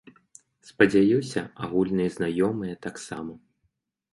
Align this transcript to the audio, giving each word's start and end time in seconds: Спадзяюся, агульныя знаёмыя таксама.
Спадзяюся, 0.69 1.43
агульныя 1.65 2.09
знаёмыя 2.17 2.81
таксама. 2.87 3.33